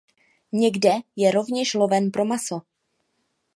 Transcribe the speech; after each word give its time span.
Někde 0.51 0.89
je 1.15 1.31
rovněž 1.31 1.73
loven 1.73 2.11
pro 2.11 2.25
maso. 2.25 2.61